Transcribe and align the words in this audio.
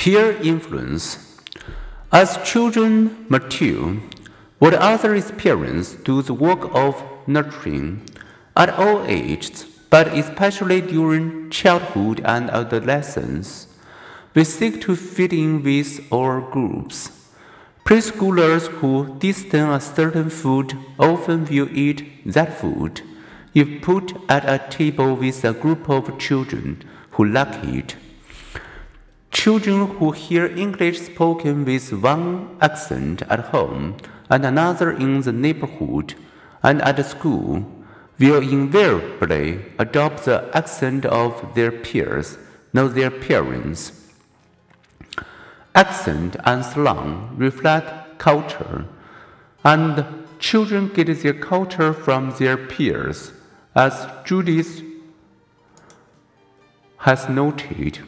Peer 0.00 0.30
influence. 0.42 1.36
As 2.10 2.38
children 2.42 3.26
mature, 3.28 4.00
what 4.58 4.72
other 4.72 5.14
experience 5.14 5.92
do 5.92 6.22
the 6.22 6.32
work 6.32 6.74
of 6.74 7.04
nurturing 7.26 8.08
at 8.56 8.70
all 8.70 9.04
ages, 9.04 9.66
but 9.90 10.08
especially 10.16 10.80
during 10.80 11.50
childhood 11.50 12.22
and 12.24 12.48
adolescence. 12.48 13.66
We 14.32 14.44
seek 14.44 14.80
to 14.84 14.96
fit 14.96 15.34
in 15.34 15.62
with 15.62 16.10
our 16.10 16.40
groups. 16.40 17.10
Preschoolers 17.84 18.68
who 18.68 19.18
disdain 19.18 19.68
a 19.68 19.82
certain 19.82 20.30
food 20.30 20.78
often 20.98 21.44
will 21.44 21.68
eat 21.76 22.24
that 22.24 22.58
food 22.58 23.02
if 23.52 23.82
put 23.82 24.14
at 24.30 24.48
a 24.48 24.66
table 24.70 25.14
with 25.14 25.44
a 25.44 25.52
group 25.52 25.90
of 25.90 26.18
children 26.18 26.82
who 27.10 27.26
like 27.26 27.62
it. 27.64 27.96
Children 29.40 29.86
who 29.96 30.10
hear 30.12 30.44
English 30.44 31.00
spoken 31.00 31.64
with 31.64 31.94
one 31.94 32.58
accent 32.60 33.22
at 33.22 33.40
home 33.54 33.96
and 34.28 34.44
another 34.44 34.90
in 34.90 35.22
the 35.22 35.32
neighborhood 35.32 36.12
and 36.62 36.82
at 36.82 37.02
school 37.06 37.64
will 38.18 38.42
invariably 38.42 39.64
adopt 39.78 40.26
the 40.26 40.50
accent 40.52 41.06
of 41.06 41.54
their 41.54 41.72
peers, 41.72 42.36
not 42.74 42.94
their 42.94 43.10
parents. 43.10 44.10
Accent 45.74 46.36
and 46.44 46.62
slang 46.62 47.34
reflect 47.38 48.18
culture, 48.18 48.84
and 49.64 50.04
children 50.38 50.88
get 50.88 51.22
their 51.22 51.32
culture 51.32 51.94
from 51.94 52.34
their 52.38 52.58
peers, 52.58 53.32
as 53.74 54.06
Judith 54.22 54.82
has 56.98 57.26
noted. 57.30 58.00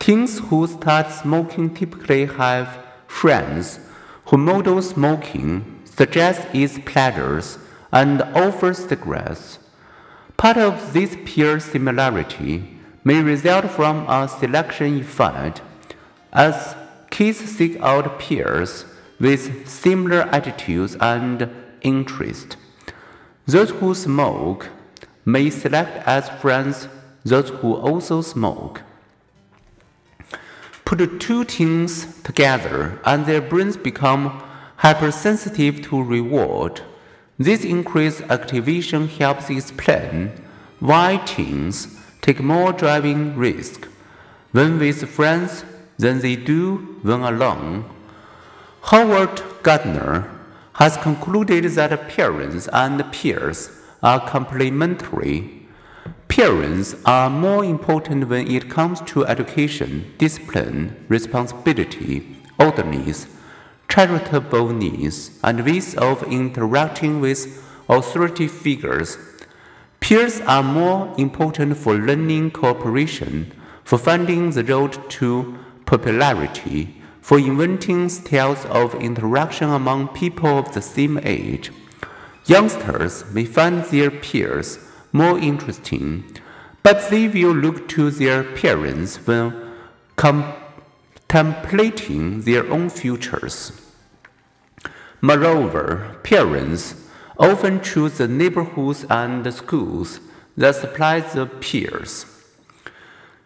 Teens 0.00 0.38
who 0.38 0.66
start 0.66 1.12
smoking 1.12 1.74
typically 1.74 2.24
have 2.24 2.78
friends 3.06 3.78
who 4.24 4.38
model 4.38 4.80
smoking, 4.80 5.82
suggest 5.84 6.46
its 6.54 6.78
pleasures, 6.78 7.58
and 7.92 8.22
offer 8.34 8.72
cigarettes. 8.72 9.58
Part 10.38 10.56
of 10.56 10.94
this 10.94 11.18
peer 11.26 11.60
similarity 11.60 12.78
may 13.04 13.20
result 13.20 13.70
from 13.70 14.08
a 14.08 14.26
selection 14.26 15.00
effect, 15.00 15.60
as 16.32 16.74
kids 17.10 17.38
seek 17.38 17.78
out 17.80 18.18
peers 18.18 18.86
with 19.20 19.68
similar 19.68 20.22
attitudes 20.32 20.96
and 20.98 21.50
interests. 21.82 22.56
Those 23.46 23.70
who 23.70 23.94
smoke 23.94 24.70
may 25.26 25.50
select 25.50 26.06
as 26.06 26.30
friends 26.40 26.88
those 27.22 27.50
who 27.50 27.74
also 27.74 28.22
smoke. 28.22 28.80
Put 30.90 31.20
two 31.20 31.44
teens 31.44 32.20
together 32.24 33.00
and 33.04 33.24
their 33.24 33.40
brains 33.40 33.76
become 33.76 34.42
hypersensitive 34.78 35.82
to 35.82 36.02
reward. 36.02 36.80
This 37.38 37.64
increased 37.64 38.22
activation 38.22 39.06
helps 39.06 39.48
explain 39.50 40.32
why 40.80 41.18
teens 41.24 41.96
take 42.22 42.40
more 42.40 42.72
driving 42.72 43.36
risk 43.36 43.86
when 44.50 44.80
with 44.80 45.08
friends 45.08 45.64
than 45.96 46.18
they 46.22 46.34
do 46.34 46.98
when 47.02 47.20
alone. 47.20 47.84
Howard 48.82 49.44
Gardner 49.62 50.28
has 50.72 50.96
concluded 50.96 51.66
that 51.66 52.08
parents 52.08 52.68
and 52.72 53.12
peers 53.12 53.70
are 54.02 54.28
complementary 54.28 55.59
Parents 56.30 56.94
are 57.04 57.28
more 57.28 57.64
important 57.64 58.28
when 58.28 58.48
it 58.48 58.70
comes 58.70 59.00
to 59.00 59.26
education, 59.26 60.14
discipline, 60.16 61.04
responsibility, 61.08 62.36
orderliness, 62.56 63.26
charitableness, 63.88 65.40
and 65.42 65.66
ways 65.66 65.96
of 65.96 66.22
interacting 66.32 67.20
with 67.20 67.60
authority 67.88 68.46
figures. 68.46 69.18
Peers 69.98 70.40
are 70.42 70.62
more 70.62 71.12
important 71.18 71.76
for 71.76 71.94
learning 71.94 72.52
cooperation, 72.52 73.52
for 73.82 73.98
finding 73.98 74.52
the 74.52 74.62
road 74.62 75.10
to 75.10 75.58
popularity, 75.84 77.02
for 77.20 77.40
inventing 77.40 78.08
styles 78.08 78.64
of 78.66 78.94
interaction 78.94 79.68
among 79.68 80.06
people 80.08 80.60
of 80.60 80.72
the 80.74 80.80
same 80.80 81.18
age. 81.24 81.72
Youngsters 82.46 83.24
may 83.32 83.44
find 83.44 83.82
their 83.86 84.12
peers 84.12 84.78
more 85.12 85.38
interesting, 85.38 86.24
but 86.82 87.10
they 87.10 87.28
will 87.28 87.54
look 87.54 87.86
to 87.88 88.10
their 88.10 88.42
parents 88.44 89.16
when 89.26 89.52
contemplating 90.16 92.42
their 92.42 92.70
own 92.70 92.90
futures. 92.90 93.72
Moreover, 95.20 96.16
parents 96.22 96.94
often 97.38 97.82
choose 97.82 98.18
the 98.18 98.28
neighborhoods 98.28 99.04
and 99.10 99.44
the 99.44 99.52
schools 99.52 100.20
that 100.56 100.76
supply 100.76 101.20
the 101.20 101.46
peers. 101.46 102.26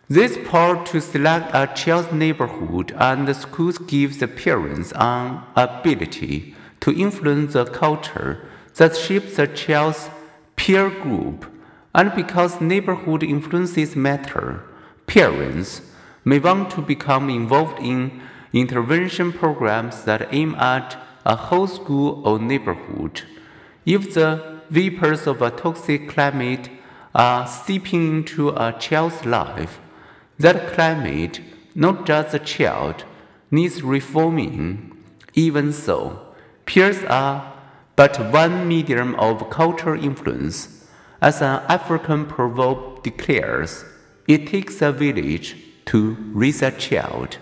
This 0.09 0.39
power 0.49 0.85
to 0.87 1.01
select 1.01 1.51
a 1.55 1.67
child's 1.75 2.13
neighborhood 2.13 2.95
and 2.99 3.27
the 3.27 3.35
schools 3.35 3.79
gives 3.79 4.19
the 4.19 4.29
parents 4.29 4.93
an 4.95 5.41
ability 5.57 6.55
to 6.81 6.93
influence 6.93 7.55
the 7.55 7.65
culture 7.65 8.47
that 8.75 8.97
shapes 8.97 9.37
the 9.37 9.47
child's 9.47 10.11
peer 10.57 10.91
group 10.91 11.47
and 11.95 12.15
because 12.15 12.61
neighborhood 12.61 13.23
influences 13.23 13.95
matter, 13.95 14.63
parents 15.07 15.83
may 16.25 16.39
want 16.39 16.71
to 16.71 16.83
become 16.83 17.31
involved 17.31 17.79
in 17.81 18.21
intervention 18.53 19.33
programs 19.33 20.05
that 20.05 20.33
aim 20.33 20.55
at 20.57 20.97
a 21.25 21.37
whole 21.37 21.67
school 21.67 22.27
or 22.27 22.39
neighborhood. 22.39 23.23
If 23.87 24.15
the 24.15 24.61
vapors 24.71 25.27
of 25.27 25.43
a 25.43 25.51
toxic 25.51 26.09
climate 26.09 26.71
are 27.15 27.47
seeping 27.47 28.09
into 28.09 28.49
a 28.51 28.75
child's 28.79 29.25
life, 29.25 29.79
that 30.39 30.73
climate, 30.73 31.41
not 31.75 32.07
just 32.07 32.33
the 32.33 32.39
child, 32.39 33.05
needs 33.51 33.83
reforming. 33.83 34.91
Even 35.35 35.73
so, 35.73 36.21
peers 36.67 37.05
are 37.05 37.53
but 37.97 38.33
one 38.33 38.67
medium 38.67 39.15
of 39.17 39.49
cultural 39.51 40.03
influence 40.03 40.84
as 41.25 41.41
an 41.41 41.63
African 41.71 42.27
proverb 42.27 43.03
declares, 43.03 43.83
it 44.29 44.47
takes 44.47 44.83
a 44.83 44.93
village 44.93 45.57
to 45.87 46.15
raise 46.35 46.61
a 46.61 46.71
child. 46.71 47.39